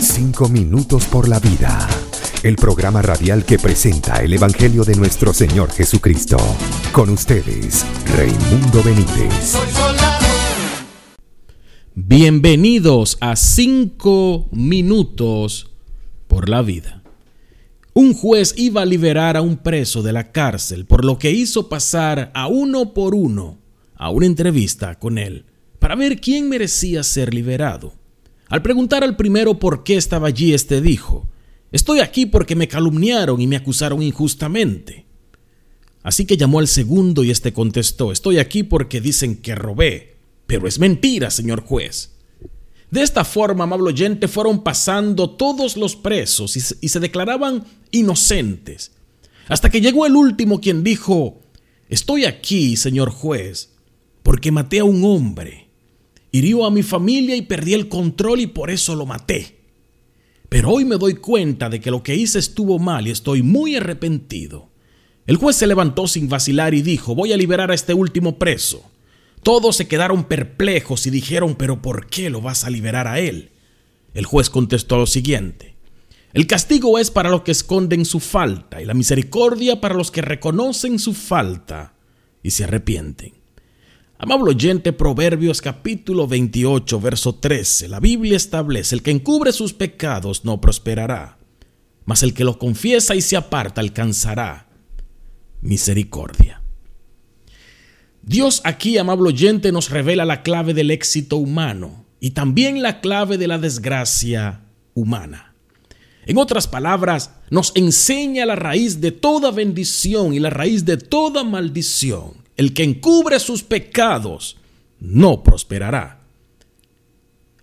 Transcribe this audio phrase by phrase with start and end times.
[0.00, 1.88] Cinco minutos por la vida.
[2.44, 6.36] El programa radial que presenta el Evangelio de nuestro Señor Jesucristo.
[6.92, 7.84] Con ustedes,
[8.16, 9.56] Raimundo Benítez.
[11.96, 15.72] Bienvenidos a Cinco minutos
[16.28, 17.02] por la vida.
[17.92, 21.68] Un juez iba a liberar a un preso de la cárcel por lo que hizo
[21.68, 23.58] pasar a uno por uno
[23.96, 25.44] a una entrevista con él
[25.80, 27.97] para ver quién merecía ser liberado.
[28.48, 31.28] Al preguntar al primero por qué estaba allí, este dijo,
[31.70, 35.04] Estoy aquí porque me calumniaron y me acusaron injustamente.
[36.02, 40.66] Así que llamó al segundo y este contestó, Estoy aquí porque dicen que robé, pero
[40.66, 42.12] es mentira, señor juez.
[42.90, 47.64] De esta forma, amable oyente, fueron pasando todos los presos y se, y se declaraban
[47.90, 48.92] inocentes,
[49.46, 51.42] hasta que llegó el último quien dijo,
[51.90, 53.74] Estoy aquí, señor juez,
[54.22, 55.67] porque maté a un hombre
[56.32, 59.58] hirió a mi familia y perdí el control y por eso lo maté.
[60.48, 63.76] Pero hoy me doy cuenta de que lo que hice estuvo mal y estoy muy
[63.76, 64.70] arrepentido.
[65.26, 68.90] El juez se levantó sin vacilar y dijo, voy a liberar a este último preso.
[69.42, 73.50] Todos se quedaron perplejos y dijeron, pero ¿por qué lo vas a liberar a él?
[74.14, 75.78] El juez contestó lo siguiente,
[76.34, 80.20] el castigo es para los que esconden su falta y la misericordia para los que
[80.20, 81.94] reconocen su falta
[82.42, 83.32] y se arrepienten.
[84.20, 87.86] Amable oyente, Proverbios capítulo 28, verso 13.
[87.86, 91.38] La Biblia establece, el que encubre sus pecados no prosperará,
[92.04, 94.70] mas el que los confiesa y se aparta alcanzará
[95.60, 96.60] misericordia.
[98.22, 103.38] Dios aquí, amable oyente, nos revela la clave del éxito humano y también la clave
[103.38, 104.62] de la desgracia
[104.94, 105.54] humana.
[106.26, 111.44] En otras palabras, nos enseña la raíz de toda bendición y la raíz de toda
[111.44, 114.58] maldición el que encubre sus pecados
[114.98, 116.20] no prosperará.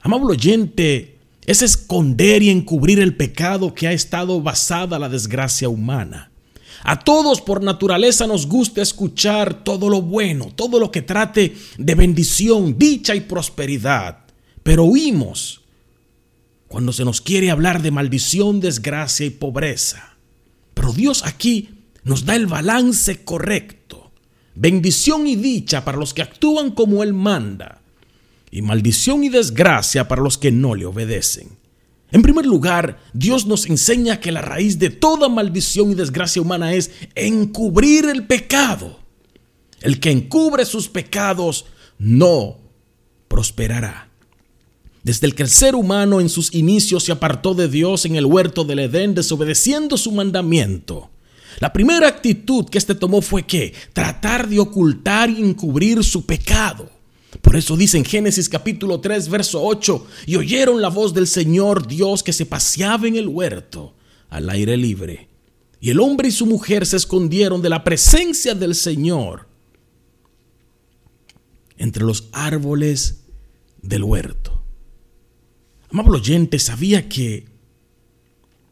[0.00, 6.30] Amable oyente, es esconder y encubrir el pecado que ha estado basada la desgracia humana.
[6.84, 11.94] A todos por naturaleza nos gusta escuchar todo lo bueno, todo lo que trate de
[11.96, 14.18] bendición, dicha y prosperidad,
[14.62, 15.62] pero huimos
[16.68, 20.16] cuando se nos quiere hablar de maldición, desgracia y pobreza.
[20.72, 21.70] Pero Dios aquí
[22.04, 24.03] nos da el balance correcto
[24.54, 27.80] bendición y dicha para los que actúan como Él manda,
[28.50, 31.48] y maldición y desgracia para los que no le obedecen.
[32.12, 36.72] En primer lugar, Dios nos enseña que la raíz de toda maldición y desgracia humana
[36.72, 39.00] es encubrir el pecado.
[39.80, 41.66] El que encubre sus pecados
[41.98, 42.58] no
[43.26, 44.08] prosperará.
[45.02, 48.24] Desde el que el ser humano en sus inicios se apartó de Dios en el
[48.24, 51.10] huerto del Edén desobedeciendo su mandamiento,
[51.60, 56.90] la primera actitud que éste tomó fue que tratar de ocultar y encubrir su pecado.
[57.42, 61.86] Por eso dice en Génesis capítulo 3, verso 8, y oyeron la voz del Señor
[61.86, 63.94] Dios que se paseaba en el huerto
[64.30, 65.28] al aire libre.
[65.80, 69.48] Y el hombre y su mujer se escondieron de la presencia del Señor
[71.76, 73.24] entre los árboles
[73.82, 74.62] del huerto.
[75.90, 77.53] Amable oyente, sabía que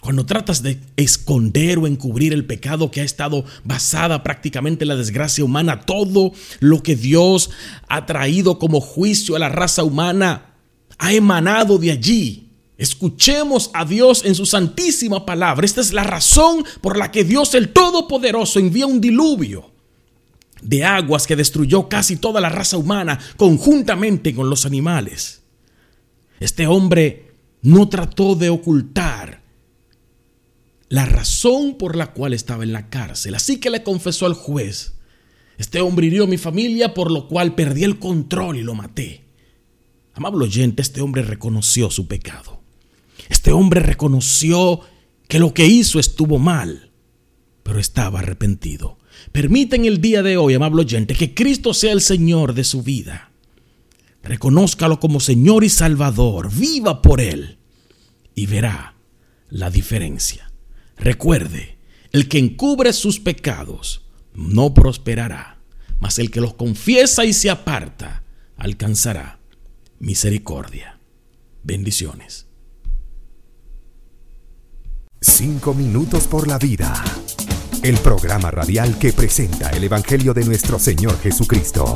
[0.00, 4.96] cuando tratas de esconder o encubrir el pecado que ha estado basada prácticamente en la
[4.96, 7.50] desgracia humana, todo lo que Dios
[7.88, 10.54] ha traído como juicio a la raza humana
[10.98, 12.48] ha emanado de allí.
[12.76, 15.64] Escuchemos a Dios en su santísima palabra.
[15.64, 19.72] Esta es la razón por la que Dios el Todopoderoso envía un diluvio
[20.62, 25.42] de aguas que destruyó casi toda la raza humana conjuntamente con los animales.
[26.38, 27.32] Este hombre
[27.62, 29.47] no trató de ocultar
[30.88, 33.34] la razón por la cual estaba en la cárcel.
[33.34, 34.94] Así que le confesó al juez,
[35.58, 39.24] este hombre hirió mi familia por lo cual perdí el control y lo maté.
[40.14, 42.62] Amable oyente, este hombre reconoció su pecado.
[43.28, 44.80] Este hombre reconoció
[45.28, 46.90] que lo que hizo estuvo mal,
[47.62, 48.98] pero estaba arrepentido.
[49.32, 53.30] Permiten el día de hoy, amable oyente, que Cristo sea el Señor de su vida.
[54.22, 57.58] Reconózcalo como Señor y Salvador, viva por Él
[58.34, 58.94] y verá
[59.50, 60.47] la diferencia.
[60.98, 61.78] Recuerde,
[62.12, 64.04] el que encubre sus pecados
[64.34, 65.58] no prosperará,
[66.00, 68.24] mas el que los confiesa y se aparta
[68.56, 69.38] alcanzará
[69.98, 70.98] misericordia.
[71.62, 72.46] Bendiciones.
[75.20, 76.94] Cinco minutos por la vida.
[77.82, 81.94] El programa radial que presenta el Evangelio de nuestro Señor Jesucristo.